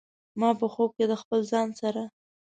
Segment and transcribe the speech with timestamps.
[0.39, 2.03] ما په خوب کې د خپل ځان سره